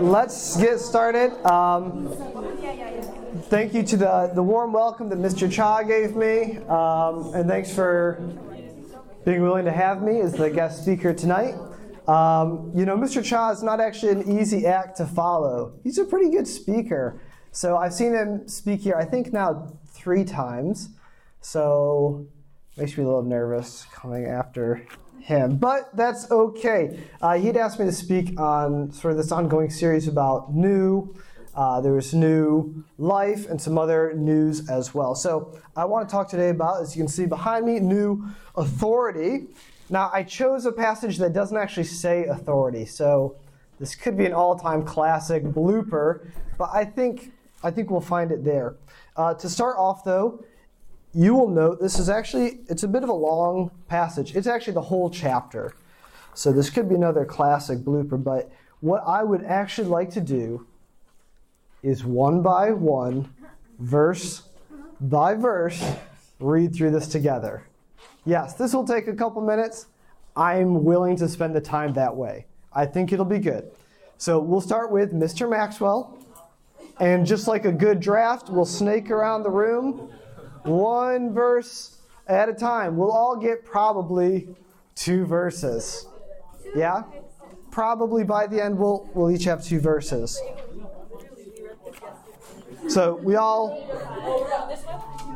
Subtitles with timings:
[0.00, 1.32] Let's get started.
[1.46, 2.08] Um,
[3.44, 5.50] thank you to the, the warm welcome that Mr.
[5.50, 8.20] Cha gave me, um, and thanks for
[9.24, 11.54] being willing to have me as the guest speaker tonight.
[12.08, 13.24] Um, you know, Mr.
[13.24, 15.78] Cha is not actually an easy act to follow.
[15.84, 17.20] He's a pretty good speaker.
[17.52, 20.88] So I've seen him speak here, I think now three times.
[21.40, 22.26] So
[22.76, 24.86] makes me a little nervous coming after
[25.24, 27.00] him, but that's okay.
[27.22, 31.14] Uh, he'd asked me to speak on sort of this ongoing series about new.
[31.54, 35.14] Uh, there was new life and some other news as well.
[35.14, 39.46] So I want to talk today about, as you can see behind me, new authority.
[39.88, 43.36] Now I chose a passage that doesn't actually say authority, so
[43.80, 48.44] this could be an all-time classic blooper, but I think I think we'll find it
[48.44, 48.76] there.
[49.16, 50.44] Uh, to start off, though,
[51.14, 54.34] you will note this is actually it's a bit of a long passage.
[54.34, 55.74] It's actually the whole chapter.
[56.34, 58.50] So this could be another classic blooper, but
[58.80, 60.66] what I would actually like to do
[61.82, 63.32] is one by one,
[63.78, 64.42] verse
[65.00, 65.84] by verse,
[66.40, 67.64] read through this together.
[68.24, 69.86] Yes, this will take a couple minutes.
[70.36, 72.46] I'm willing to spend the time that way.
[72.72, 73.70] I think it'll be good.
[74.18, 75.48] So we'll start with Mr.
[75.48, 76.18] Maxwell.
[76.98, 80.10] And just like a good draft, we'll snake around the room
[80.64, 82.96] one verse at a time.
[82.96, 84.48] We'll all get probably
[84.94, 86.06] two verses.
[86.74, 87.02] Yeah?
[87.70, 90.40] Probably by the end we'll we'll each have two verses.
[92.88, 93.80] So we all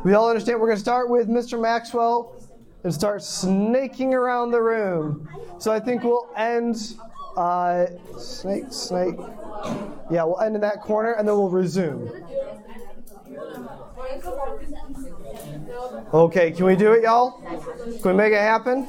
[0.03, 1.59] we all understand we're going to start with Mr.
[1.59, 2.35] Maxwell
[2.83, 5.27] and start snaking around the room.
[5.57, 6.95] So I think we'll end
[7.35, 9.15] uh, snake snake.
[10.09, 12.09] Yeah, we'll end in that corner and then we'll resume.
[16.13, 17.41] Okay, can we do it, y'all?
[18.01, 18.87] Can we make it happen?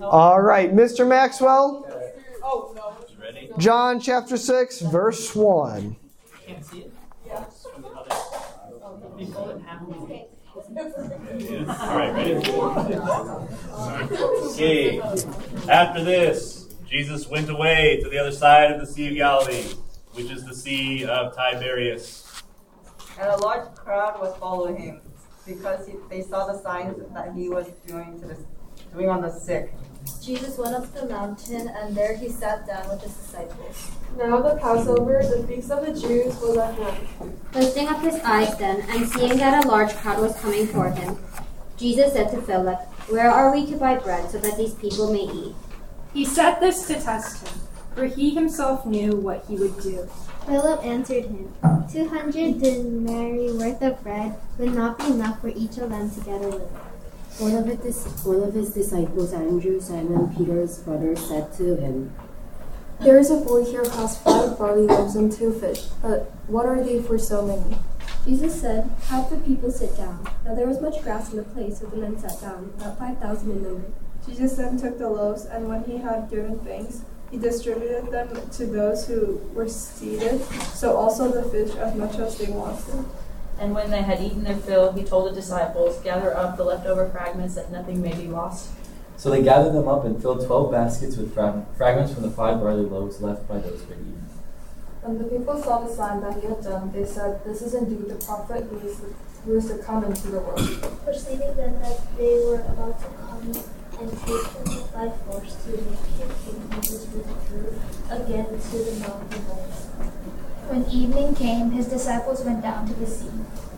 [0.00, 1.06] All right, Mr.
[1.06, 1.84] Maxwell.
[3.58, 5.96] John chapter 6, verse 1.
[6.46, 6.92] Can't see it?
[11.68, 12.34] All right, ready?
[14.52, 15.00] Okay.
[15.68, 19.64] After this, Jesus went away to the other side of the Sea of Galilee,
[20.12, 22.27] which is the Sea of Tiberias.
[23.18, 25.00] And a large crowd was following him
[25.44, 28.36] because he, they saw the signs that he was doing to the,
[28.92, 29.74] doing on the sick.
[30.22, 33.90] Jesus went up the mountain, and there he sat down with his disciples.
[34.16, 37.40] Now the Passover, the feast of the Jews, was at hand.
[37.54, 41.18] Lifting up his eyes then, and seeing that a large crowd was coming toward him,
[41.76, 45.24] Jesus said to Philip, Where are we to buy bread so that these people may
[45.24, 45.54] eat?
[46.12, 47.60] He said this to test him,
[47.94, 50.08] for he himself knew what he would do.
[50.48, 51.54] Philip answered him,
[51.92, 56.20] Two hundred denarii worth of bread would not be enough for each of them to
[56.20, 56.72] get a little.
[57.38, 62.12] One of, his, one of his disciples, Andrew, Simon Peter's brother, said to him,
[63.00, 66.64] There is a boy here who has five barley loaves and two fish, but what
[66.64, 67.76] are they for so many?
[68.24, 70.26] Jesus said, Have the people sit down.
[70.46, 73.18] Now there was much grass in the place, so the men sat down, about five
[73.18, 73.92] thousand in number.
[74.26, 78.66] Jesus then took the loaves, and when he had given thanks, he distributed them to
[78.66, 80.40] those who were seated,
[80.74, 83.04] so also the fish as much as they wanted.
[83.60, 87.08] And when they had eaten their fill, he told the disciples, Gather up the leftover
[87.10, 88.70] fragments that nothing may be lost.
[89.16, 92.60] So they gathered them up and filled twelve baskets with fra- fragments from the five
[92.60, 94.24] barley loaves left by those who had eaten.
[95.02, 98.08] When the people saw the sign that he had done, they said, This is indeed
[98.08, 99.00] the prophet who is,
[99.44, 101.00] who is to come into the world.
[101.04, 103.52] Perceiving then that they were about to come
[104.00, 109.48] and take him by force to make him king, Jesus withdrew again to the mountain
[110.68, 113.30] when evening came, his disciples went down to the sea,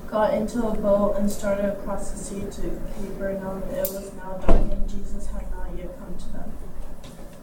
[0.09, 3.63] got into a boat, and started across the sea to Capernaum.
[3.71, 6.53] It was now dark, and Jesus had not yet come to them.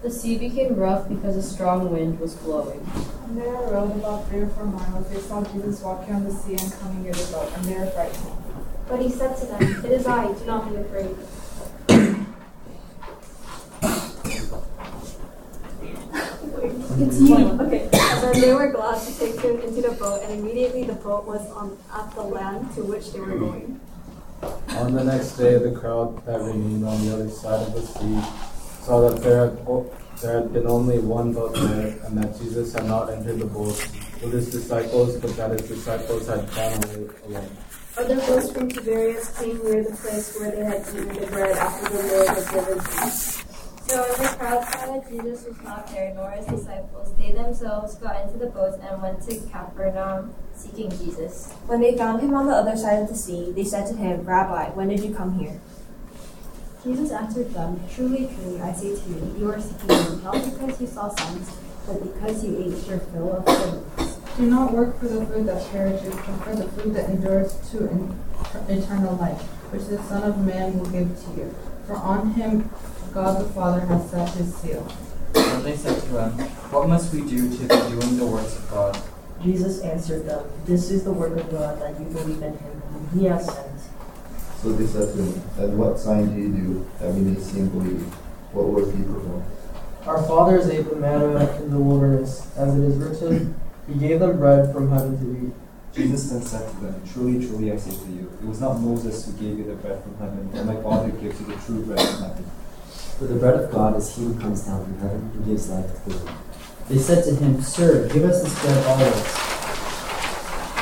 [0.02, 2.80] The sea became rough because a strong wind was blowing.
[2.80, 6.32] When they had rowed about three or four miles, they saw Jesus walking on the
[6.32, 8.36] sea and coming near the boat, and they were frightened.
[8.90, 11.16] But he said to them, It is I, do not be afraid.
[17.00, 17.36] It's you.
[17.62, 17.90] Okay.
[17.94, 21.26] And then they were glad to take him into the boat, and immediately the boat
[21.26, 23.80] was on at the land to which they were going.
[24.70, 28.22] On the next day, the crowd that remained on the other side of the sea
[28.84, 29.66] saw that there had,
[30.22, 33.78] there had been only one boat there, and that Jesus had not entered the boat
[34.22, 37.50] with his disciples, but that his disciples had gone away alone.
[37.98, 41.90] Other boats from Tiberias came near the place where they had eaten the bread after
[41.98, 43.47] the Lord had given them.
[43.88, 47.96] So when the crowd saw that Jesus was not there, nor his disciples, they themselves
[47.96, 51.54] got into the boats and went to Capernaum, seeking Jesus.
[51.68, 54.26] When they found him on the other side of the sea, they said to him,
[54.26, 55.62] Rabbi, when did you come here?
[56.84, 60.82] Jesus answered them, Truly, truly, I say to you, you are seeking me, not because
[60.82, 61.50] you saw signs,
[61.86, 65.66] but because you ate your fill of the Do not work for the food that
[65.72, 68.20] perishes, but for the food that endures to in-
[68.68, 69.42] eternal life,
[69.72, 71.56] which the Son of Man will give to you.
[71.88, 72.70] For on him
[73.18, 74.88] God the Father has set his seal.
[75.34, 76.32] And they said to him,
[76.70, 79.02] What must we do to be doing the works of God?
[79.42, 83.20] Jesus answered them, This is the work of God, that you believe in him whom
[83.20, 83.82] he has sent.
[84.62, 87.62] So they said to him, And what sign do you do, that we may see
[87.62, 88.04] and believe?
[88.54, 89.44] What work do you perform?
[90.06, 94.38] Our fathers ate the manna in the wilderness, as it is written, He gave them
[94.38, 95.54] bread from heaven to eat.
[95.92, 99.26] Jesus then said to them, Truly, truly, I say to you, it was not Moses
[99.26, 102.00] who gave you the bread from heaven, but my Father gives you the true bread
[102.00, 102.46] from heaven.
[103.18, 105.92] For the bread of God is he who comes down from heaven, and gives life
[106.04, 106.38] to the world.
[106.88, 109.14] They said to him, Sir, give us this bread always.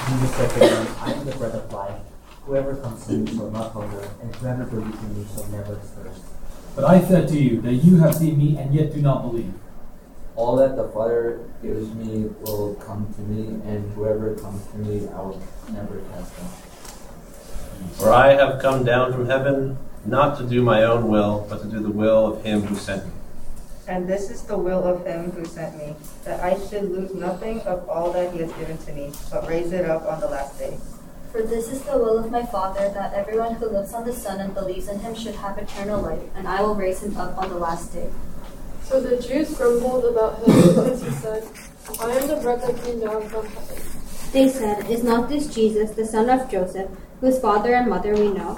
[0.05, 1.99] Jesus said to them, I am the bread of life.
[2.45, 6.25] Whoever comes to me shall not hunger, and whoever believes in me shall never thirst.
[6.75, 9.53] But I said to you that you have seen me and yet do not believe.
[10.35, 15.07] All that the Father gives me will come to me, and whoever comes to me,
[15.07, 15.41] I will
[15.71, 16.51] never cast out.
[17.93, 21.67] For I have come down from heaven, not to do my own will, but to
[21.67, 23.11] do the will of him who sent me.
[23.87, 27.61] And this is the will of him who sent me, that I should lose nothing
[27.61, 30.57] of all that he has given to me, but raise it up on the last
[30.57, 30.77] day.
[31.31, 34.39] For this is the will of my Father, that everyone who looks on the Son
[34.39, 37.49] and believes in him should have eternal life, and I will raise him up on
[37.49, 38.09] the last day.
[38.83, 41.47] So the Jews grumbled about him because he said,
[41.99, 43.81] I am the bread that came down from heaven.
[44.31, 46.89] They said, Is not this Jesus, the son of Joseph,
[47.21, 48.57] whose father and mother we know?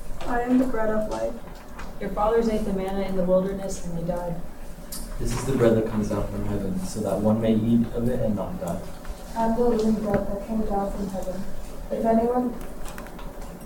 [0.31, 1.33] I am the bread of life.
[1.99, 4.39] Your fathers ate the manna in the wilderness and they died.
[5.19, 8.07] This is the bread that comes down from heaven, so that one may eat of
[8.07, 8.79] it and not die.
[9.35, 11.43] I am the living bread that came down from heaven.
[11.91, 12.55] If anyone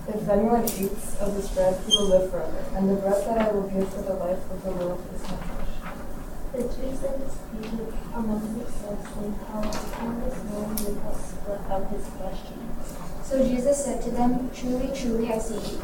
[0.07, 2.65] if anyone eats of this bread, he will live forever.
[2.73, 5.38] And the bread that I will give for the life of the world is my
[5.38, 5.94] flesh.
[6.51, 11.89] The Jews then disputed among themselves, saying, How can this man make us split out
[11.91, 12.39] his flesh?
[13.23, 15.83] So Jesus said to them, Truly, truly, I say to you,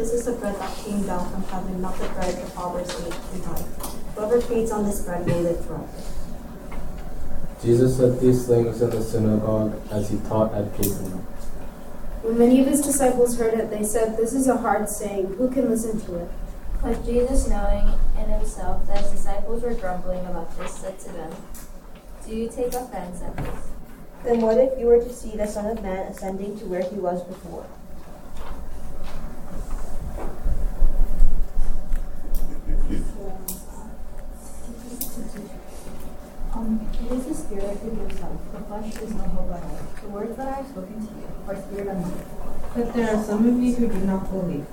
[0.00, 3.14] This is the bread that came down from heaven, not the bread the fathers ate
[3.34, 3.66] and died.
[4.14, 5.88] Whoever feeds on this bread will live forever.
[7.62, 11.20] Jesus said these things in the synagogue as he taught at Capernaum.
[12.22, 15.34] When many of his disciples heard it, they said, This is a hard saying.
[15.36, 16.30] Who can listen to it?
[16.82, 21.30] But Jesus, knowing in himself that his disciples were grumbling about this, said to them,
[22.26, 23.68] Do you take offense at this?
[24.24, 26.96] Then what if you were to see the Son of Man ascending to where he
[26.96, 27.66] was before?
[36.60, 38.32] Um, it is the Spirit who gives life.
[38.52, 39.80] The flesh is no hope at all.
[40.02, 42.26] The words that I have spoken to you are spirit and life.
[42.76, 44.66] But there are some of you who do not believe.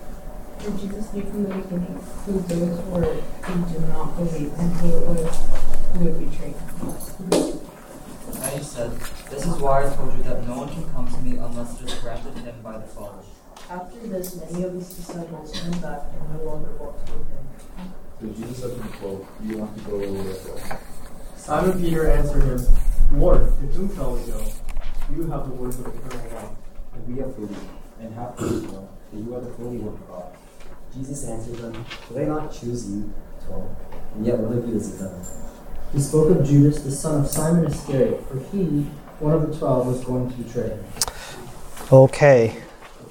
[0.60, 4.98] For Jesus knew from the beginning who those were who did not believe and who
[4.98, 5.32] it was
[5.94, 7.62] who would betray him.
[8.36, 8.92] And he said,
[9.32, 11.88] This is why I told you that no one can come to me unless it
[11.88, 13.24] is granted him by the Father.
[13.70, 17.48] After this, many of his disciples turned back and no longer walked with him.
[18.20, 20.77] So Jesus said to the twelve, You want to go where we are going?
[21.48, 22.60] Simon Peter answered him,
[23.14, 24.46] Lord, to whom shall we go?
[25.16, 26.50] You have the words of eternal life.
[26.94, 27.58] And we have believed,
[28.02, 30.36] and have faith to that you are the Holy One of God.
[30.94, 33.14] Jesus answered them, Did I not choose you,
[33.46, 33.74] twelve?
[34.16, 35.26] And yet one of you is a devil.
[35.94, 38.82] He spoke of Judas, the son of Simon Iscariot, for he,
[39.22, 40.86] one of the twelve, was going to betray him.
[41.94, 42.62] Okay,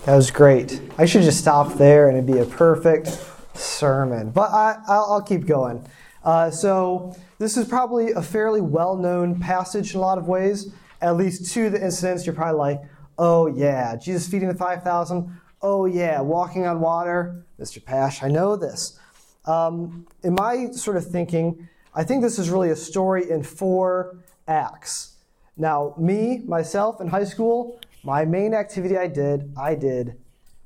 [0.05, 0.83] that was great.
[0.99, 3.19] I should just stop there and it'd be a perfect
[3.55, 5.87] sermon, but I, I'll, I'll keep going.
[6.27, 10.73] Uh, so, this is probably a fairly well known passage in a lot of ways.
[11.01, 12.83] At least two of the incidents, you're probably like,
[13.17, 15.41] oh yeah, Jesus feeding the 5,000.
[15.63, 17.45] Oh yeah, walking on water.
[17.61, 17.83] Mr.
[17.83, 18.99] Pash, I know this.
[19.45, 24.19] Um, in my sort of thinking, I think this is really a story in four
[24.49, 25.17] acts.
[25.57, 30.17] Now, me, myself, in high school, my main activity I did, I did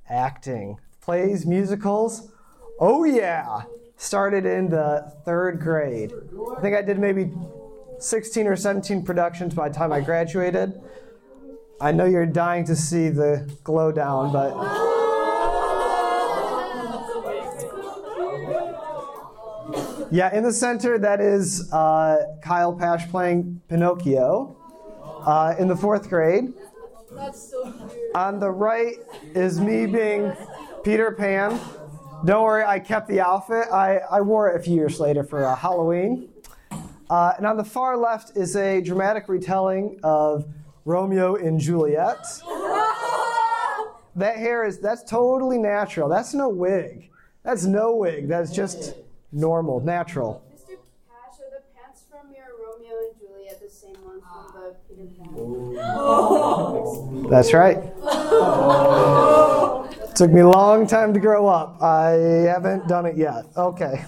[0.08, 0.78] acting.
[1.02, 2.32] Plays, musicals.
[2.80, 3.64] Oh, yeah.
[4.00, 6.10] Started in the third grade.
[6.56, 7.30] I think I did maybe
[7.98, 10.80] 16 or 17 productions by the time I graduated.
[11.82, 14.52] I know you're dying to see the glow down, but.
[20.10, 24.56] Yeah, in the center, that is uh, Kyle Pash playing Pinocchio
[25.26, 26.54] uh, in the fourth grade.
[28.14, 28.94] On the right
[29.34, 30.32] is me being
[30.84, 31.60] Peter Pan.
[32.24, 33.68] Don't worry, I kept the outfit.
[33.72, 36.28] I, I wore it a few years later for uh, Halloween.
[37.08, 40.44] Uh, and on the far left is a dramatic retelling of
[40.84, 42.18] Romeo and Juliet.
[44.16, 46.08] That hair is, that's totally natural.
[46.08, 47.10] That's no wig.
[47.42, 48.28] That's no wig.
[48.28, 48.96] That's just
[49.32, 50.42] normal, natural.
[50.52, 50.76] Mr.
[51.08, 53.89] Pash, are the pants from your Romeo and Juliet the same ones from the Peter
[53.89, 53.89] Pan?
[57.30, 57.76] That's right.
[60.14, 61.80] Took me a long time to grow up.
[61.82, 62.10] I
[62.48, 63.44] haven't done it yet.
[63.56, 64.04] Okay.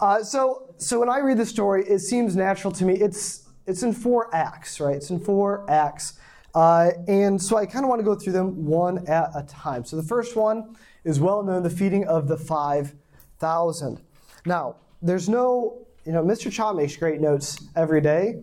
[0.00, 2.94] Uh, so, so when I read the story, it seems natural to me.
[2.94, 4.96] It's it's in four acts, right?
[4.96, 6.18] It's in four acts,
[6.54, 9.84] uh, and so I kind of want to go through them one at a time.
[9.84, 12.94] So the first one is well known, the feeding of the five
[13.38, 14.00] thousand.
[14.44, 16.50] Now, there's no, you know, Mr.
[16.50, 18.42] Cha makes great notes every day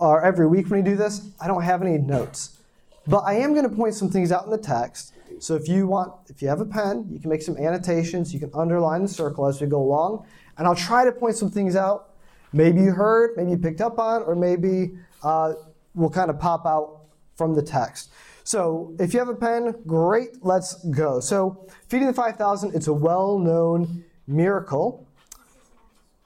[0.00, 1.28] or every week when we do this.
[1.40, 2.58] I don't have any notes,
[3.06, 5.14] but I am going to point some things out in the text.
[5.38, 8.34] So if you want, if you have a pen, you can make some annotations.
[8.34, 10.26] You can underline the circle as we go along,
[10.58, 12.14] and I'll try to point some things out.
[12.52, 15.54] Maybe you heard, maybe you picked up on, or maybe uh,
[15.94, 17.02] will kind of pop out
[17.36, 18.10] from the text.
[18.44, 21.20] So if you have a pen, great, let's go.
[21.20, 25.06] So feeding the 5,000, it's a well known miracle.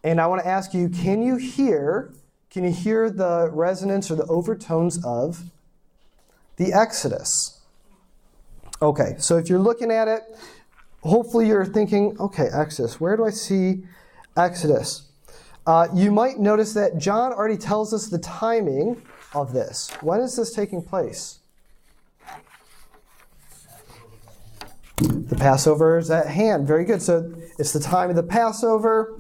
[0.03, 2.15] And I want to ask you, can you hear,
[2.55, 5.51] can you hear the resonance or the overtones of
[6.57, 7.61] the Exodus?
[8.81, 10.23] Okay, so if you're looking at it,
[11.03, 13.83] hopefully you're thinking, okay, Exodus, where do I see
[14.37, 15.11] Exodus?
[15.67, 19.03] Uh, you might notice that John already tells us the timing
[19.35, 19.91] of this.
[20.01, 21.41] When is this taking place?
[24.99, 26.69] The Passover is at hand.
[26.69, 27.03] Very good.
[27.03, 29.19] So it's the time of the Passover.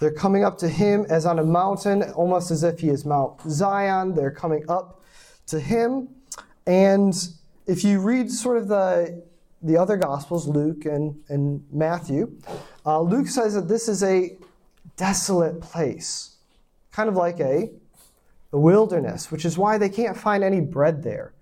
[0.00, 3.38] They're coming up to him as on a mountain, almost as if he is Mount
[3.42, 4.14] Zion.
[4.14, 5.02] They're coming up
[5.48, 6.08] to him.
[6.66, 7.14] And
[7.66, 9.22] if you read sort of the,
[9.62, 12.32] the other Gospels, Luke and, and Matthew,
[12.86, 14.38] uh, Luke says that this is a
[14.96, 16.36] desolate place,
[16.92, 17.70] kind of like a,
[18.52, 21.34] a wilderness, which is why they can't find any bread there.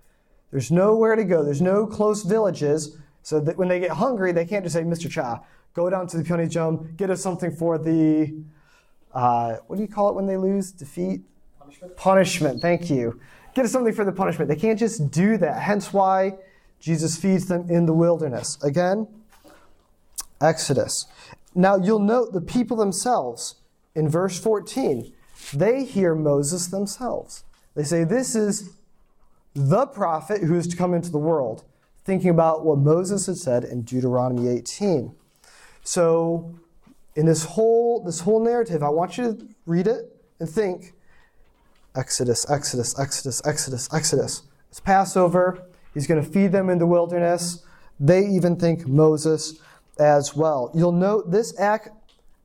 [0.51, 2.97] There's nowhere to go, there's no close villages.
[3.21, 5.09] So that when they get hungry, they can't just say, Mr.
[5.09, 5.43] Cha,
[5.79, 8.35] go down to the Pyeongchang, get us something for the,
[9.13, 10.71] uh, what do you call it when they lose?
[10.71, 11.21] Defeat?
[11.57, 11.97] Punishment.
[11.97, 13.19] Punishment, thank you.
[13.55, 14.49] Get us something for the punishment.
[14.49, 15.61] They can't just do that.
[15.61, 16.37] Hence why
[16.79, 18.61] Jesus feeds them in the wilderness.
[18.61, 19.07] Again,
[20.41, 21.05] Exodus.
[21.55, 23.55] Now you'll note the people themselves
[23.95, 25.11] in verse 14,
[25.53, 27.43] they hear Moses themselves.
[27.75, 28.71] They say, This is
[29.53, 31.63] the prophet who is to come into the world,
[32.03, 35.15] thinking about what Moses had said in Deuteronomy 18.
[35.83, 36.55] So,
[37.15, 40.93] in this whole, this whole narrative, I want you to read it and think
[41.95, 44.43] Exodus, Exodus, Exodus, Exodus, Exodus.
[44.69, 45.65] It's Passover.
[45.93, 47.63] He's going to feed them in the wilderness.
[47.99, 49.59] They even think Moses
[49.99, 50.71] as well.
[50.73, 51.89] You'll note this act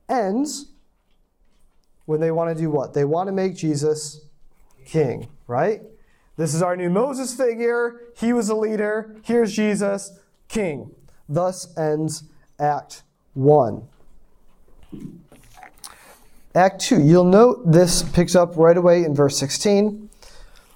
[0.09, 0.65] ends
[2.05, 2.93] when they want to do what?
[2.93, 4.25] They want to make Jesus
[4.85, 5.81] king, right?
[6.37, 8.01] This is our new Moses figure.
[8.17, 9.15] He was a leader.
[9.23, 10.91] Here's Jesus, king.
[11.29, 12.23] Thus ends
[12.59, 13.03] Act
[13.35, 13.87] 1.
[16.55, 17.01] Act 2.
[17.01, 20.09] You'll note this picks up right away in verse 16.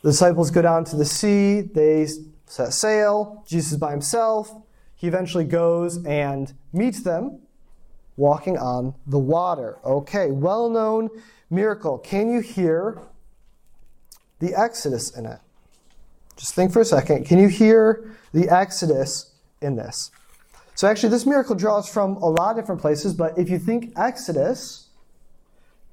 [0.01, 1.61] The disciples go down to the sea.
[1.61, 2.07] They
[2.45, 3.43] set sail.
[3.47, 4.53] Jesus is by himself.
[4.95, 7.39] He eventually goes and meets them
[8.17, 9.77] walking on the water.
[9.85, 11.09] Okay, well known
[11.49, 11.97] miracle.
[11.97, 12.99] Can you hear
[14.39, 15.39] the Exodus in it?
[16.35, 17.25] Just think for a second.
[17.25, 20.11] Can you hear the Exodus in this?
[20.79, 23.91] So, actually, this miracle draws from a lot of different places, but if you think
[23.97, 24.87] Exodus,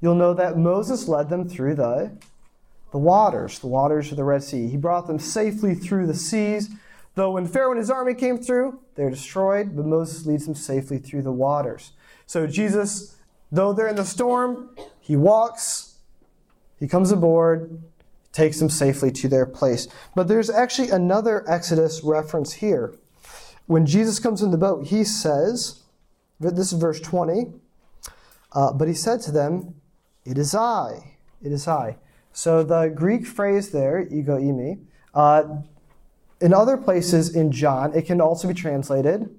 [0.00, 2.12] you'll know that Moses led them through the,
[2.92, 4.68] the waters, the waters of the Red Sea.
[4.68, 6.70] He brought them safely through the seas.
[7.16, 10.98] Though when Pharaoh and his army came through, they're destroyed, but Moses leads them safely
[10.98, 11.90] through the waters.
[12.26, 13.16] So Jesus,
[13.50, 15.96] though they're in the storm, he walks,
[16.78, 17.82] he comes aboard,
[18.30, 19.88] takes them safely to their place.
[20.14, 22.94] But there's actually another Exodus reference here.
[23.66, 25.82] When Jesus comes in the boat, he says,
[26.38, 27.52] this is verse 20,
[28.52, 29.74] uh, but he said to them,
[30.24, 31.14] It is I.
[31.42, 31.96] It is I.
[32.32, 34.78] So the Greek phrase there, ego eimi,
[35.14, 35.44] uh,
[36.40, 39.34] in other places in John, it can also be translated,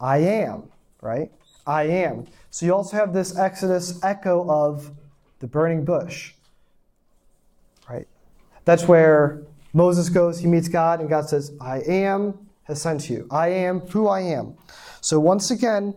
[0.00, 0.64] I am,
[1.00, 1.30] right?
[1.66, 2.26] I am.
[2.50, 4.90] So you also have this Exodus echo of
[5.38, 6.34] the burning bush,
[7.88, 8.08] right?
[8.64, 13.26] That's where Moses goes, he meets God, and God says, I am has sent you.
[13.30, 14.54] I am who I am.
[15.00, 15.94] So once again,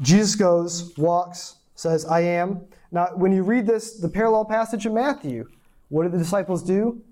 [0.00, 2.62] Jesus goes, walks, says, I am.
[2.92, 5.48] Now, when you read this, the parallel passage in Matthew,
[5.88, 7.02] what do the disciples do?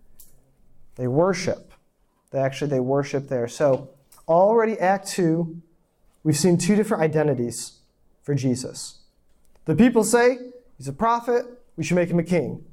[0.96, 1.72] They worship.
[2.30, 3.48] They actually they worship there.
[3.48, 3.90] So
[4.28, 5.60] already Act 2,
[6.22, 7.78] we've seen two different identities
[8.22, 8.98] for Jesus.
[9.64, 10.38] The people say
[10.76, 11.46] he's a prophet,
[11.76, 12.64] we should make him a king.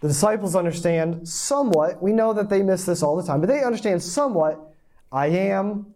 [0.00, 3.64] The disciples understand somewhat, we know that they miss this all the time, but they
[3.64, 4.60] understand somewhat
[5.10, 5.94] I am,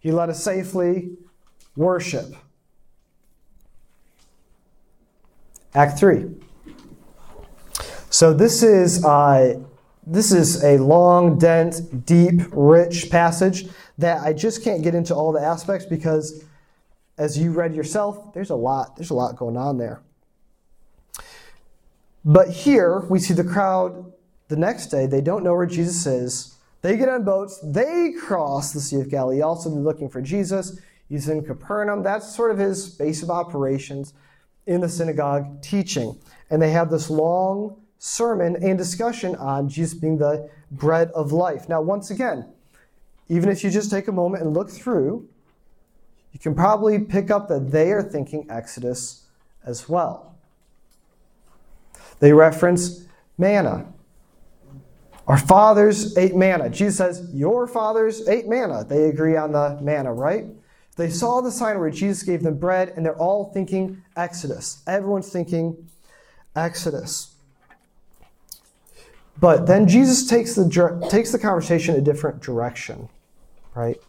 [0.00, 1.10] he led us safely,
[1.76, 2.34] worship.
[5.74, 6.26] Act 3.
[8.08, 9.60] So this is uh,
[10.06, 15.32] this is a long, dense, deep, rich passage that I just can't get into all
[15.32, 16.44] the aspects because
[17.18, 20.00] as you read yourself, there's a lot, there's a lot going on there.
[22.24, 24.12] But here we see the crowd
[24.48, 26.55] the next day, they don't know where Jesus is.
[26.82, 29.40] They get on boats, they cross the Sea of Galilee.
[29.40, 30.78] Also, looking for Jesus.
[31.08, 32.02] He's in Capernaum.
[32.02, 34.12] That's sort of his base of operations
[34.66, 36.18] in the synagogue teaching.
[36.50, 41.68] And they have this long sermon and discussion on Jesus being the bread of life.
[41.68, 42.46] Now, once again,
[43.28, 45.28] even if you just take a moment and look through,
[46.32, 49.26] you can probably pick up that they are thinking Exodus
[49.64, 50.36] as well.
[52.18, 53.06] They reference
[53.38, 53.92] manna.
[55.26, 56.70] Our fathers ate manna.
[56.70, 58.84] Jesus says, Your fathers ate manna.
[58.84, 60.44] They agree on the manna, right?
[60.96, 64.82] They saw the sign where Jesus gave them bread, and they're all thinking Exodus.
[64.86, 65.88] Everyone's thinking
[66.54, 67.34] Exodus.
[69.38, 73.08] But then Jesus takes the, takes the conversation a different direction,
[73.74, 74.00] right?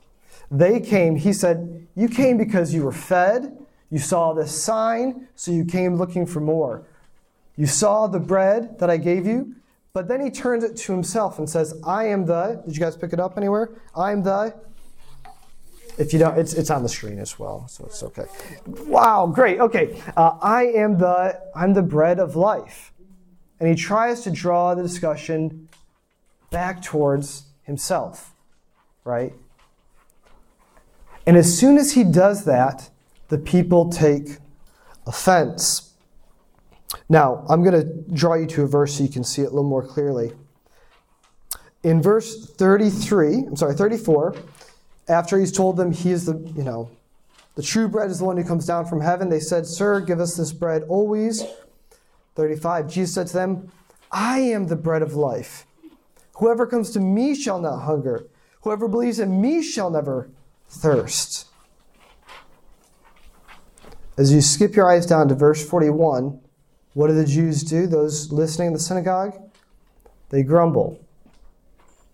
[0.50, 3.58] They came, he said, You came because you were fed,
[3.90, 6.86] you saw this sign, so you came looking for more.
[7.58, 9.56] You saw the bread that I gave you,
[9.98, 12.96] but then he turns it to himself and says, I am the, did you guys
[12.96, 13.72] pick it up anywhere?
[13.96, 14.54] I am the,
[15.98, 18.26] if you don't, it's, it's on the screen as well, so it's okay.
[18.86, 19.60] Wow, great.
[19.60, 22.94] Okay, uh, I am the, I'm the bread of life.
[23.60, 25.68] And he tries to draw the discussion
[26.52, 28.36] back towards himself,
[29.04, 29.34] right?
[31.26, 32.92] And as soon as he does that,
[33.30, 34.38] the people take
[35.08, 35.87] offense.
[37.10, 39.50] Now, I'm going to draw you to a verse so you can see it a
[39.50, 40.32] little more clearly.
[41.84, 44.36] In verse 33, I'm sorry, 34,
[45.08, 46.90] after he's told them he is the, you know,
[47.56, 50.20] the true bread is the one who comes down from heaven, they said, Sir, give
[50.20, 51.44] us this bread always.
[52.36, 53.72] 35, Jesus said to them,
[54.12, 55.66] I am the bread of life.
[56.36, 58.28] Whoever comes to me shall not hunger.
[58.62, 60.30] Whoever believes in me shall never
[60.70, 61.48] thirst.
[64.18, 66.40] As you skip your eyes down to verse 41,
[66.94, 67.88] what do the Jews do?
[67.88, 69.40] Those listening in the synagogue?
[70.30, 71.00] They grumble.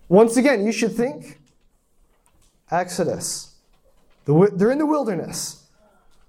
[0.10, 1.40] Once again, you should think
[2.70, 3.56] Exodus.
[4.26, 5.68] They're in the wilderness.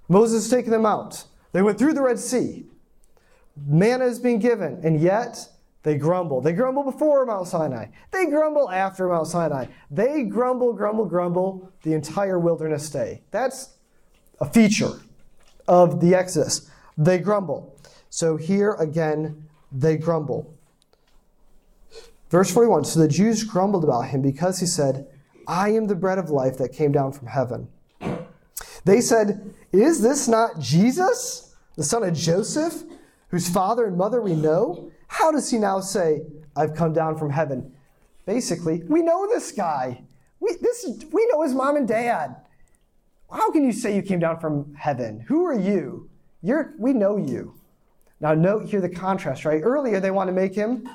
[0.08, 1.24] Moses is taking them out.
[1.52, 2.66] They went through the Red Sea.
[3.66, 5.48] Manna is being given, and yet
[5.82, 6.40] they grumble.
[6.40, 7.86] They grumble before Mount Sinai.
[8.10, 9.66] They grumble after Mount Sinai.
[9.90, 13.22] They grumble, grumble, grumble the entire wilderness day.
[13.30, 13.74] That's
[14.40, 15.00] a feature
[15.68, 16.70] of the Exodus.
[16.98, 17.73] They grumble.
[18.14, 20.54] So here again, they grumble.
[22.30, 25.08] Verse 41 So the Jews grumbled about him because he said,
[25.48, 27.66] I am the bread of life that came down from heaven.
[28.84, 32.84] They said, Is this not Jesus, the son of Joseph?
[33.34, 36.22] whose father and mother we know, how does he now say,
[36.54, 37.72] I've come down from heaven?
[38.26, 40.04] Basically, we know this guy.
[40.38, 42.36] We, this, we know his mom and dad.
[43.28, 45.24] How can you say you came down from heaven?
[45.26, 46.08] Who are you?
[46.42, 47.56] You're, we know you.
[48.24, 49.60] Now, note here the contrast, right?
[49.62, 50.88] Earlier, they want to make him.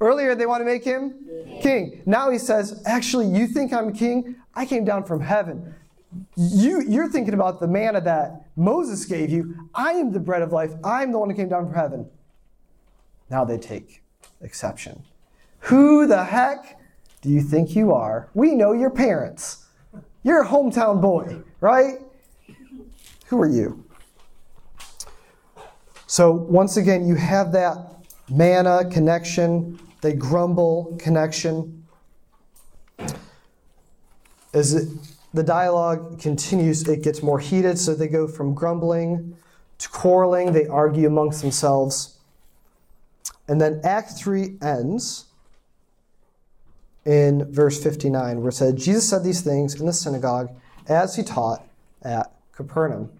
[0.00, 1.14] Earlier, they want to make him
[1.60, 2.00] king.
[2.06, 4.36] Now he says, Actually, you think I'm king?
[4.54, 5.74] I came down from heaven.
[6.36, 9.68] You, you're thinking about the manna that Moses gave you.
[9.74, 10.72] I am the bread of life.
[10.82, 12.08] I'm the one who came down from heaven.
[13.28, 14.02] Now they take
[14.40, 15.02] exception.
[15.58, 16.80] Who the heck
[17.20, 18.30] do you think you are?
[18.32, 19.66] We know your parents.
[20.22, 21.98] You're a hometown boy, right?
[23.26, 23.84] Who are you?
[26.10, 27.76] So, once again, you have that
[28.28, 31.84] manna connection, they grumble connection.
[34.52, 34.88] As it
[35.32, 39.36] the dialogue continues, it gets more heated, so they go from grumbling
[39.78, 40.52] to quarreling.
[40.52, 42.18] They argue amongst themselves.
[43.46, 45.26] And then Act 3 ends
[47.04, 50.50] in verse 59, where it said, Jesus said these things in the synagogue
[50.88, 51.64] as he taught
[52.02, 53.10] at Capernaum.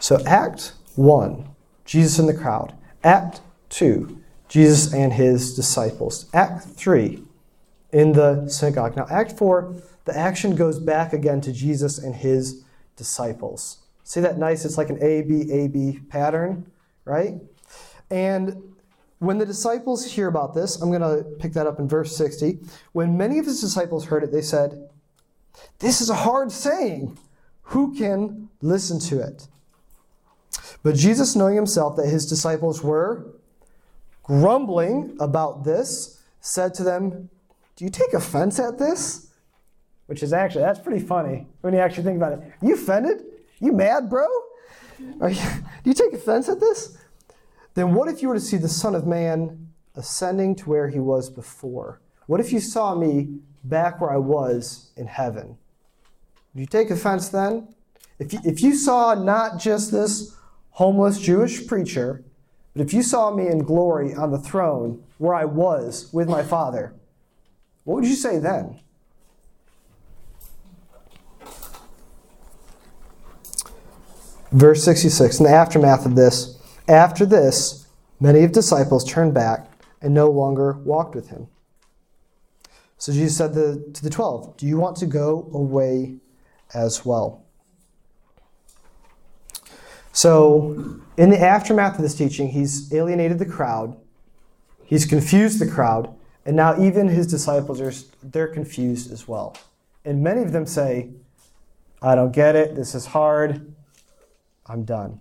[0.00, 1.48] So, Act 1,
[1.84, 2.74] Jesus in the crowd.
[3.04, 6.28] Act 2, Jesus and his disciples.
[6.32, 7.22] Act 3,
[7.92, 8.96] in the synagogue.
[8.96, 9.74] Now, Act 4,
[10.06, 12.64] the action goes back again to Jesus and his
[12.96, 13.80] disciples.
[14.02, 14.64] See that nice?
[14.64, 16.70] It's like an A, B, A, B pattern,
[17.04, 17.34] right?
[18.10, 18.56] And
[19.18, 22.58] when the disciples hear about this, I'm going to pick that up in verse 60.
[22.92, 24.88] When many of his disciples heard it, they said,
[25.78, 27.18] This is a hard saying.
[27.64, 29.46] Who can listen to it?
[30.82, 33.26] But Jesus, knowing himself that his disciples were
[34.22, 37.28] grumbling about this, said to them,
[37.76, 39.28] Do you take offense at this?
[40.06, 42.40] Which is actually, that's pretty funny when you actually think about it.
[42.62, 43.22] You offended?
[43.60, 44.26] You mad, bro?
[44.98, 45.34] You, do
[45.84, 46.98] you take offense at this?
[47.74, 50.98] Then what if you were to see the Son of Man ascending to where he
[50.98, 52.00] was before?
[52.26, 55.58] What if you saw me back where I was in heaven?
[56.54, 57.74] Would you take offense then?
[58.18, 60.36] If you, if you saw not just this
[60.80, 62.24] homeless Jewish preacher,
[62.72, 66.42] but if you saw me in glory on the throne where I was with my
[66.42, 66.94] Father,
[67.84, 68.80] what would you say then?
[74.52, 77.86] Verse 66 In the aftermath of this, after this,
[78.18, 81.48] many of disciples turned back and no longer walked with him.
[82.96, 86.16] So Jesus said to the twelve, Do you want to go away
[86.72, 87.44] as well?
[90.12, 93.96] So, in the aftermath of this teaching, he's alienated the crowd,
[94.84, 97.92] he's confused the crowd, and now even his disciples are
[98.22, 99.56] they're confused as well.
[100.04, 101.10] And many of them say,
[102.02, 103.72] I don't get it, this is hard,
[104.66, 105.20] I'm done.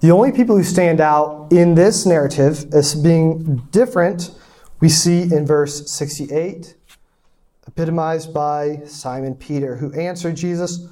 [0.00, 4.32] The only people who stand out in this narrative as being different,
[4.80, 6.74] we see in verse 68,
[7.72, 10.86] epitomized by Simon Peter, who answered Jesus,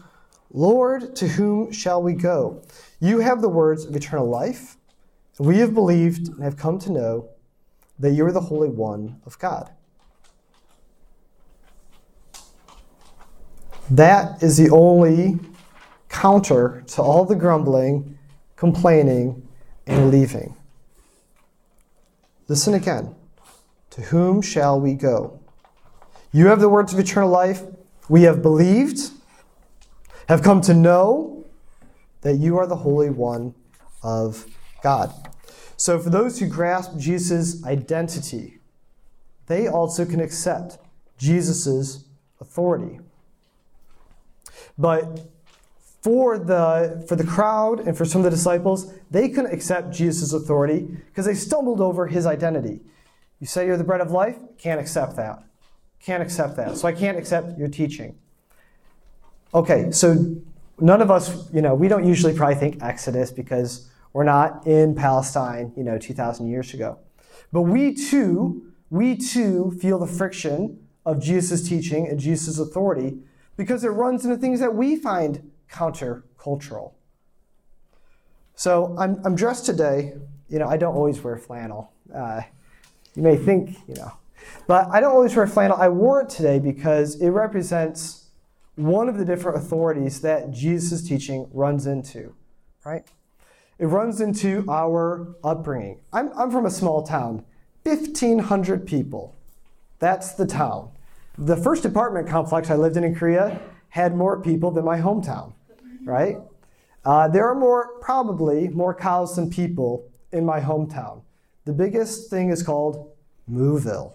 [0.52, 2.62] Lord, to whom shall we go?
[2.98, 4.76] You have the words of eternal life.
[5.38, 7.28] We have believed and have come to know
[7.98, 9.70] that you are the Holy One of God.
[13.90, 15.38] That is the only
[16.08, 18.18] counter to all the grumbling
[18.60, 19.48] complaining,
[19.86, 20.54] and leaving.
[22.46, 23.14] Listen again.
[23.92, 25.39] To whom shall we go?
[26.32, 27.62] You have the words of eternal life.
[28.08, 29.10] We have believed,
[30.28, 31.46] have come to know
[32.22, 33.54] that you are the Holy One
[34.02, 34.46] of
[34.82, 35.12] God.
[35.76, 38.58] So, for those who grasp Jesus' identity,
[39.46, 40.78] they also can accept
[41.18, 42.04] Jesus'
[42.40, 43.00] authority.
[44.78, 45.26] But
[46.02, 50.32] for the, for the crowd and for some of the disciples, they couldn't accept Jesus'
[50.32, 52.80] authority because they stumbled over his identity.
[53.40, 54.38] You say you're the bread of life?
[54.58, 55.42] Can't accept that.
[56.02, 56.76] Can't accept that.
[56.76, 58.16] So I can't accept your teaching.
[59.52, 60.36] Okay, so
[60.78, 64.94] none of us, you know, we don't usually probably think Exodus because we're not in
[64.94, 66.98] Palestine, you know, 2,000 years ago.
[67.52, 73.18] But we too, we too feel the friction of Jesus' teaching and Jesus' authority
[73.56, 76.92] because it runs into things that we find countercultural.
[78.54, 80.14] So I'm, I'm dressed today.
[80.48, 81.92] You know, I don't always wear flannel.
[82.14, 82.42] Uh,
[83.14, 84.12] you may think, you know,
[84.66, 85.76] but I don't always wear flannel.
[85.78, 88.28] I wore it today because it represents
[88.76, 92.34] one of the different authorities that Jesus' teaching runs into,
[92.84, 93.04] right?
[93.78, 96.00] It runs into our upbringing.
[96.12, 97.44] I'm, I'm from a small town,
[97.84, 99.34] 1,500 people.
[99.98, 100.90] That's the town.
[101.36, 103.60] The first apartment complex I lived in in Korea
[103.90, 105.54] had more people than my hometown
[106.04, 106.38] right?
[107.04, 111.22] Uh, there are more, probably more cows than people in my hometown.
[111.64, 113.12] The biggest thing is called
[113.50, 114.12] Mooville.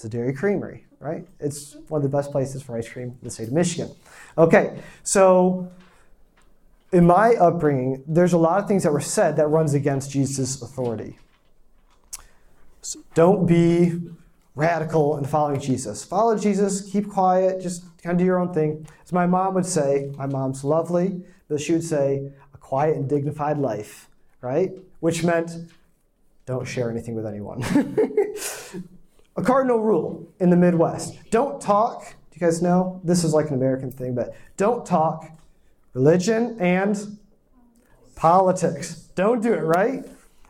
[0.00, 1.26] It's a dairy creamery, right?
[1.40, 3.94] It's one of the best places for ice cream in the state of Michigan.
[4.38, 5.70] Okay, so
[6.90, 10.62] in my upbringing, there's a lot of things that were said that runs against Jesus'
[10.62, 11.18] authority.
[12.80, 14.00] So don't be
[14.54, 16.02] radical in following Jesus.
[16.02, 18.86] Follow Jesus, keep quiet, just kind of do your own thing.
[19.04, 23.06] As my mom would say, my mom's lovely, but she would say, a quiet and
[23.06, 24.08] dignified life,
[24.40, 24.70] right?
[25.00, 25.50] Which meant
[26.46, 27.62] don't share anything with anyone.
[29.36, 32.14] a cardinal rule in the Midwest don't talk.
[32.30, 33.00] Do you guys know?
[33.04, 35.30] This is like an American thing, but don't talk
[35.92, 37.18] religion and
[38.14, 39.08] politics.
[39.14, 40.04] Don't do it, right?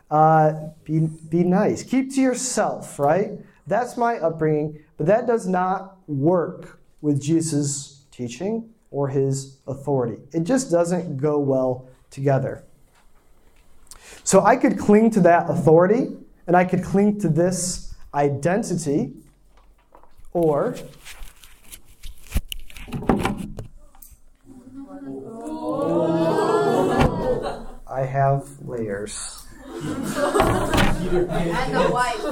[0.09, 1.83] Uh, be, be nice.
[1.83, 3.31] Keep to yourself, right?
[3.67, 10.21] That's my upbringing, But that does not work with Jesus' teaching or his authority.
[10.33, 12.65] It just doesn't go well together.
[14.23, 16.09] So I could cling to that authority
[16.47, 19.13] and I could cling to this identity,
[20.33, 20.75] or
[27.87, 29.45] I have layers.
[29.65, 29.85] And
[31.73, 32.25] the wife.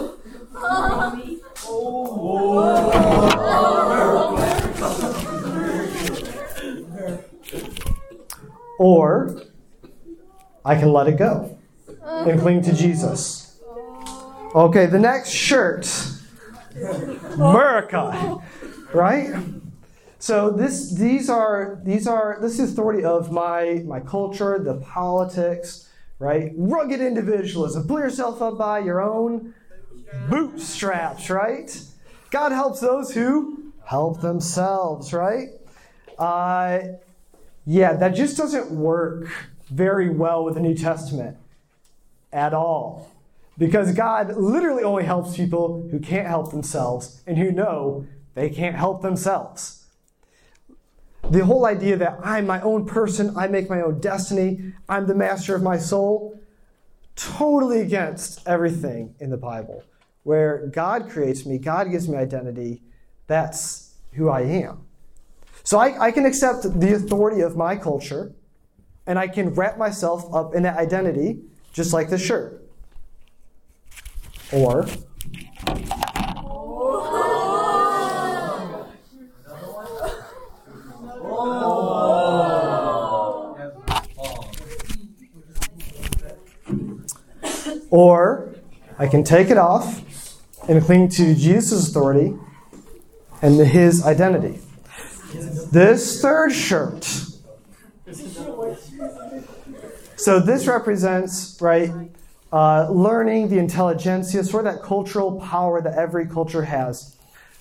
[8.77, 9.43] Or
[10.63, 11.57] I can let it go
[12.03, 13.48] and cling to Jesus.
[14.55, 15.87] Okay, the next shirt.
[17.33, 18.37] America.
[18.93, 19.35] Right?
[20.17, 25.89] So this these are these are this is authority of my my culture, the politics,
[26.17, 26.51] right?
[26.55, 27.87] Rugged individualism.
[27.87, 29.53] Pull yourself up by your own
[30.29, 31.81] bootstraps, right?
[32.31, 35.49] God helps those who help themselves, right?
[36.17, 36.79] Uh,
[37.65, 39.29] yeah, that just doesn't work
[39.69, 41.37] very well with the New Testament
[42.33, 43.11] at all.
[43.59, 48.77] Because God literally only helps people who can't help themselves and who know they can't
[48.77, 49.85] help themselves.
[51.29, 55.13] The whole idea that I'm my own person, I make my own destiny, I'm the
[55.13, 56.39] master of my soul,
[57.17, 59.83] totally against everything in the Bible.
[60.23, 62.81] Where God creates me, God gives me identity,
[63.27, 64.85] that's who I am.
[65.63, 68.31] So I, I can accept the authority of my culture
[69.05, 71.41] and I can wrap myself up in that identity,
[71.73, 72.58] just like the shirt.
[74.51, 74.87] Or
[87.91, 88.55] Or
[88.99, 90.03] I can take it off
[90.67, 92.35] and cling to Jesus' authority
[93.41, 94.59] and his identity.
[95.71, 97.03] This third shirt.
[100.15, 101.91] So this represents, right,
[102.51, 107.15] uh, learning, the intelligentsia, sort of that cultural power that every culture has,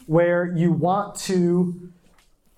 [0.06, 1.90] where you want to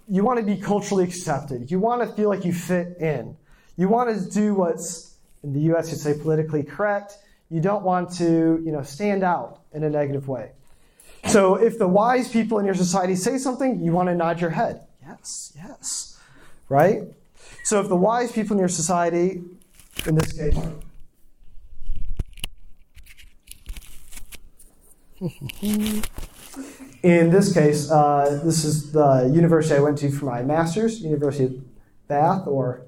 [0.09, 1.71] you want to be culturally accepted.
[1.71, 3.37] You want to feel like you fit in.
[3.77, 5.15] You want to do what's
[5.45, 5.91] in the U.S.
[5.91, 7.17] you'd say politically correct.
[7.49, 10.51] You don't want to, you know, stand out in a negative way.
[11.27, 14.51] So if the wise people in your society say something, you want to nod your
[14.51, 14.81] head.
[15.07, 16.19] Yes, yes.
[16.69, 17.03] Right?
[17.65, 19.43] So if the wise people in your society,
[20.07, 20.57] in this case,
[27.03, 31.45] in this case, uh, this is the university I went to for my master's, University
[31.45, 32.87] of Bath or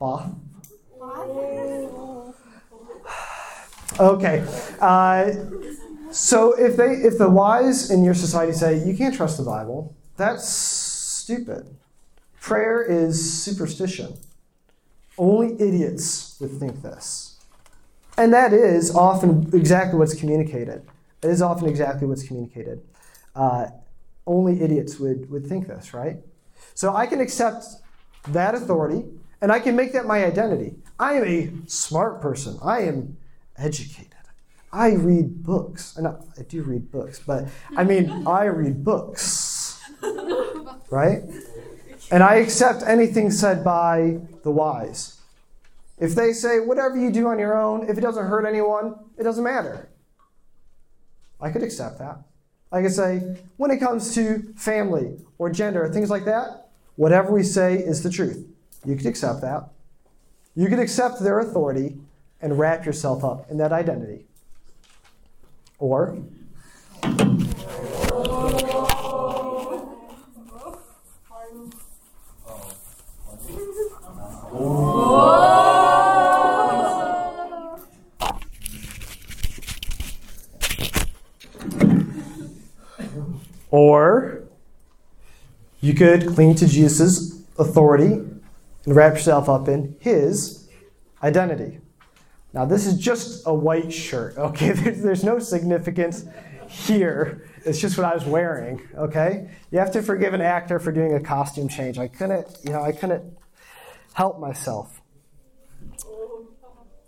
[0.00, 0.30] Bath.
[4.00, 4.42] Okay.
[4.80, 5.32] Uh,
[6.10, 9.94] so if they, if the wise in your society say you can't trust the Bible,
[10.16, 11.76] that's stupid.
[12.40, 14.14] Prayer is superstition.
[15.18, 17.38] Only idiots would think this.
[18.16, 20.86] And that is often exactly what's communicated.
[21.22, 22.82] It is often exactly what's communicated.
[23.34, 23.66] Uh,
[24.26, 26.16] only idiots would, would think this, right?
[26.74, 27.64] So I can accept
[28.28, 29.04] that authority
[29.40, 30.76] and I can make that my identity.
[30.98, 32.58] I am a smart person.
[32.62, 33.16] I am
[33.56, 34.12] educated.
[34.72, 35.96] I read books.
[35.96, 39.80] And I, I do read books, but I mean, I read books,
[40.90, 41.22] right?
[42.10, 45.20] And I accept anything said by the wise.
[45.98, 49.22] If they say, whatever you do on your own, if it doesn't hurt anyone, it
[49.22, 49.88] doesn't matter.
[51.42, 52.18] I could accept that.
[52.70, 57.32] I could say, when it comes to family or gender, or things like that, whatever
[57.32, 58.46] we say is the truth.
[58.84, 59.68] You could accept that.
[60.54, 61.98] You could accept their authority
[62.40, 64.26] and wrap yourself up in that identity.
[65.78, 66.16] Or,
[74.54, 75.51] oh.
[83.72, 84.44] Or
[85.80, 90.68] you could cling to Jesus' authority and wrap yourself up in his
[91.22, 91.80] identity.
[92.52, 94.70] Now, this is just a white shirt, okay?
[94.70, 96.26] There's, no significance
[96.68, 97.48] here.
[97.64, 99.50] It's just what I was wearing, okay?
[99.70, 101.98] You have to forgive an actor for doing a costume change.
[101.98, 103.24] I couldn't, you know, I couldn't
[104.12, 105.00] help myself.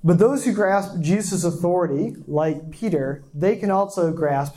[0.02, 4.54] But those who grasp Jesus' authority, like Peter, they can also grasp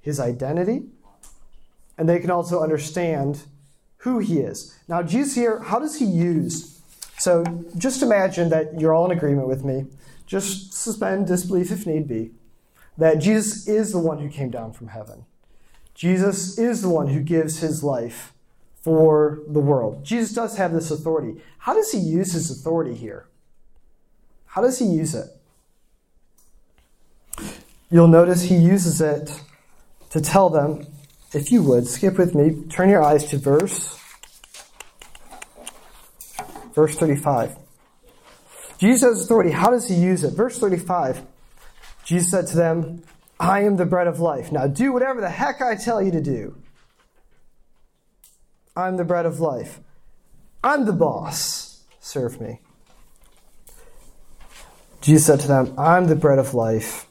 [0.00, 0.86] his identity
[1.98, 3.42] and they can also understand
[3.98, 4.78] who he is.
[4.88, 6.80] Now, Jesus here, how does he use?
[7.18, 7.44] So
[7.76, 9.86] just imagine that you're all in agreement with me.
[10.26, 12.30] Just suspend disbelief if need be.
[12.96, 15.24] That Jesus is the one who came down from heaven.
[15.94, 18.32] Jesus is the one who gives his life
[18.80, 20.04] for the world.
[20.04, 21.42] Jesus does have this authority.
[21.58, 23.26] How does he use his authority here?
[24.46, 25.26] How does he use it?
[27.90, 29.40] You'll notice he uses it
[30.10, 30.86] to tell them,
[31.32, 33.98] if you would, skip with me, turn your eyes to verse
[36.78, 37.56] verse 35.
[38.78, 39.50] Jesus has authority.
[39.50, 40.34] How does he use it?
[40.34, 41.22] Verse 35.
[42.04, 43.02] Jesus said to them,
[43.40, 44.52] I am the bread of life.
[44.52, 46.56] Now do whatever the heck I tell you to do.
[48.76, 49.80] I'm the bread of life.
[50.62, 51.82] I'm the boss.
[51.98, 52.60] Serve me.
[55.00, 57.06] Jesus said to them, I'm the bread of life.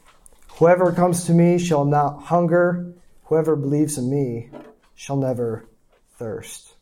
[0.58, 2.94] Whoever comes to me shall not hunger.
[3.28, 4.48] Whoever believes in me
[4.94, 5.68] shall never
[6.16, 6.74] thirst.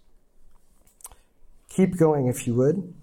[1.68, 2.94] Keep going if you would.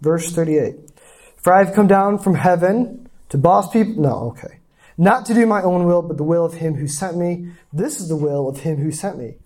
[0.00, 0.90] Verse 38.
[1.36, 4.02] For I have come down from heaven to boss people.
[4.02, 4.58] No, okay.
[4.96, 7.52] Not to do my own will, but the will of him who sent me.
[7.72, 9.36] This is the will of him who sent me,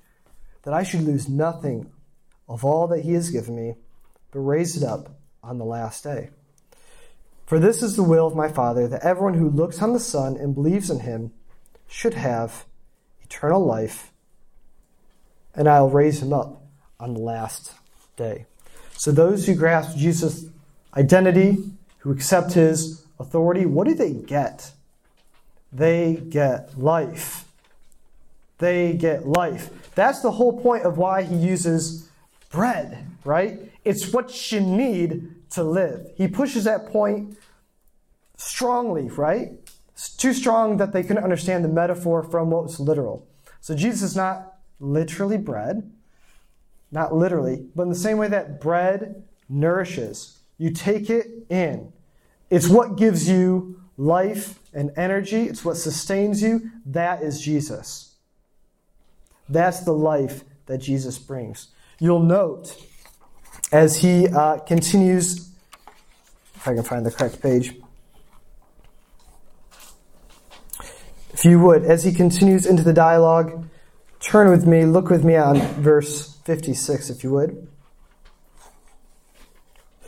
[0.63, 1.93] that I should lose nothing
[2.49, 3.75] of all that he has given me,
[4.31, 6.31] but raise it up on the last day.
[7.45, 10.39] For this is the will of my Father, that everyone who looks on the Son
[10.39, 11.33] and believes in him
[11.87, 12.65] should have
[13.33, 14.13] eternal life,
[15.55, 16.63] and I'll raise him up
[17.01, 17.73] on the last
[18.17, 18.45] day.
[18.93, 20.47] So those who grasp Jesus'
[20.97, 21.57] identity,
[21.99, 24.71] who accept his authority, what do they get?
[25.73, 27.47] They get life.
[28.59, 29.71] They get life.
[29.95, 32.11] That's the whole point of why he uses
[32.51, 33.59] bread, right?
[33.85, 36.11] It's what you need to live.
[36.17, 37.39] He pushes that point
[38.37, 39.53] strongly, right?
[40.11, 43.27] Too strong that they couldn't understand the metaphor from what was literal.
[43.61, 45.93] So Jesus is not literally bread,
[46.91, 51.93] not literally, but in the same way that bread nourishes, you take it in.
[52.51, 56.71] It's what gives you life and energy, it's what sustains you.
[56.87, 58.17] That is Jesus.
[59.49, 61.69] That's the life that Jesus brings.
[61.99, 62.77] You'll note
[63.71, 65.51] as he uh, continues,
[66.55, 67.75] if I can find the correct page.
[71.33, 73.67] If you would, as he continues into the dialogue,
[74.21, 77.69] turn with me, look with me on verse 56, if you would.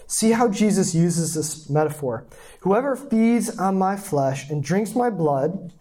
[0.06, 2.26] See how Jesus uses this metaphor.
[2.60, 5.72] Whoever feeds on my flesh and drinks my blood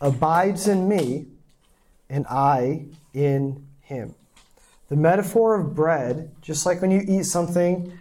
[0.00, 1.26] abides in me,
[2.08, 4.14] and I in him.
[4.88, 7.92] The metaphor of bread, just like when you eat something,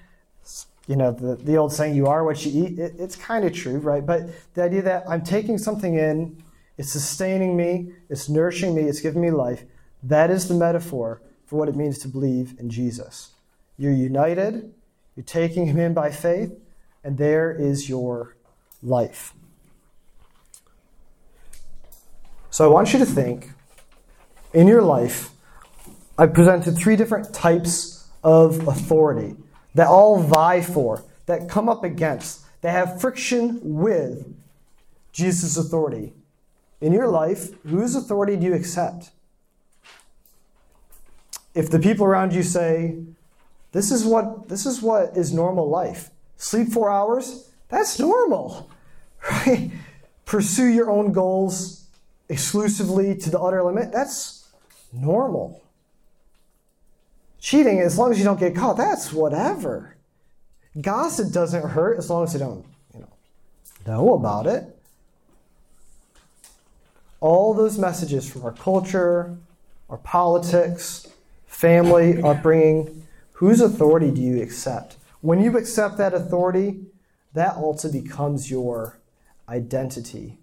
[0.87, 3.53] you know, the, the old saying, you are what you eat, it, it's kind of
[3.53, 4.05] true, right?
[4.05, 6.42] But the idea that I'm taking something in,
[6.77, 9.63] it's sustaining me, it's nourishing me, it's giving me life,
[10.01, 13.31] that is the metaphor for what it means to believe in Jesus.
[13.77, 14.73] You're united,
[15.15, 16.51] you're taking him in by faith,
[17.03, 18.35] and there is your
[18.81, 19.33] life.
[22.49, 23.51] So I want you to think
[24.53, 25.31] in your life,
[26.17, 29.35] I presented three different types of authority
[29.73, 34.35] that all vie for, that come up against, that have friction with
[35.11, 36.13] Jesus' authority.
[36.83, 39.11] In your life, whose authority do you accept?
[41.55, 42.97] If the people around you say,
[43.71, 46.09] this is what this is what is normal life.
[46.35, 48.69] Sleep 4 hours, that's normal.
[49.31, 49.71] Right?
[50.25, 51.85] Pursue your own goals
[52.27, 54.49] exclusively to the utter limit, that's
[54.91, 55.63] normal.
[57.39, 59.95] Cheating, as long as you don't get caught, that's whatever.
[60.81, 63.13] Gossip doesn't hurt as long as you don't, you know,
[63.87, 64.72] know about it.
[67.23, 69.37] All those messages from our culture,
[69.89, 71.07] our politics,
[71.45, 74.97] family, upbringing, whose authority do you accept?
[75.21, 76.81] When you accept that authority,
[77.31, 78.99] that also becomes your
[79.47, 80.37] identity.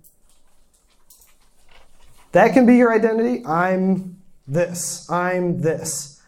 [2.32, 3.44] That can be your identity.
[3.44, 4.16] I'm
[4.48, 5.06] this.
[5.10, 6.22] I'm this.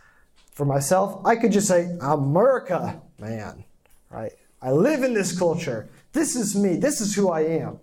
[0.50, 3.64] For myself, I could just say, America, man,
[4.10, 4.32] right?
[4.60, 5.88] I live in this culture.
[6.12, 6.76] This is me.
[6.76, 7.80] This is who I am.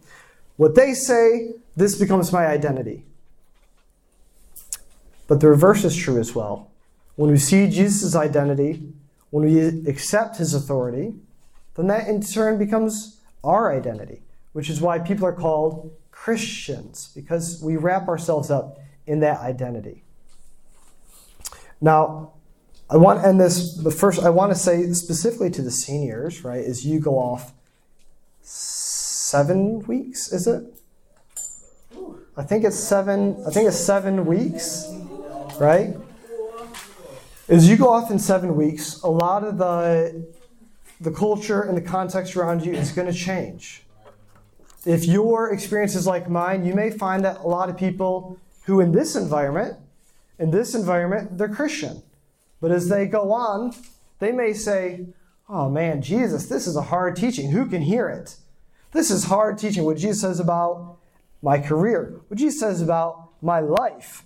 [0.58, 3.06] What they say, this becomes my identity.
[5.28, 6.72] But the reverse is true as well.
[7.16, 8.94] When we see Jesus' identity,
[9.30, 9.60] when we
[9.90, 11.14] accept his authority,
[11.76, 14.22] then that in turn becomes our identity,
[14.54, 20.04] which is why people are called Christians, because we wrap ourselves up in that identity.
[21.80, 22.34] Now,
[22.90, 26.44] I want to end this, but first I want to say specifically to the seniors,
[26.44, 27.54] right, as you go off
[28.42, 30.79] seven weeks, is it?
[32.40, 34.88] I think it's seven, I think it's seven weeks,
[35.60, 35.94] right?
[37.50, 40.26] As you go off in seven weeks, a lot of the
[41.02, 43.84] the culture and the context around you is going to change.
[44.86, 48.80] If your experience is like mine, you may find that a lot of people who
[48.80, 49.78] in this environment,
[50.38, 52.04] in this environment, they're Christian.
[52.62, 53.74] But as they go on,
[54.20, 55.08] they may say,
[55.50, 57.52] Oh man, Jesus, this is a hard teaching.
[57.52, 58.38] Who can hear it?
[58.94, 59.84] This is hard teaching.
[59.84, 61.00] What Jesus says about
[61.42, 64.26] my career, what Jesus says about my life,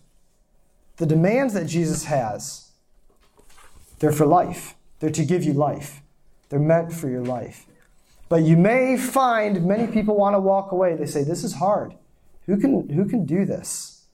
[0.98, 2.72] the demands that Jesus has,
[4.00, 4.76] they're for life.
[5.00, 6.02] They're to give you life.
[6.50, 7.66] They're meant for your life.
[8.30, 10.96] But you may find many people want to walk away.
[10.96, 11.94] They say, This is hard.
[12.46, 14.06] Who can, who can do this?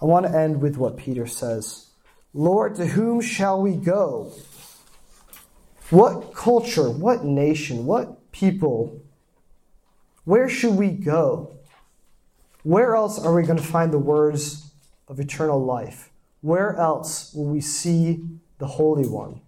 [0.00, 1.86] I want to end with what Peter says
[2.34, 4.32] Lord, to whom shall we go?
[5.90, 9.00] What culture, what nation, what people,
[10.26, 11.54] where should we go?
[12.64, 14.72] Where else are we going to find the words
[15.06, 16.10] of eternal life?
[16.40, 18.24] Where else will we see
[18.58, 19.40] the Holy One?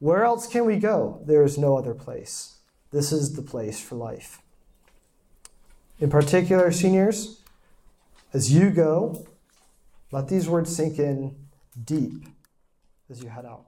[0.00, 1.22] Where else can we go?
[1.24, 2.58] There is no other place.
[2.90, 4.42] This is the place for life.
[5.98, 7.40] In particular, seniors,
[8.34, 9.26] as you go,
[10.12, 11.36] let these words sink in
[11.82, 12.26] deep
[13.08, 13.67] as you head out.